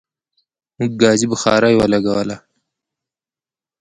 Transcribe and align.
موږ 0.77 0.91
ګازی 1.01 1.25
بخاری 1.31 1.73
ولګوله 1.77 2.37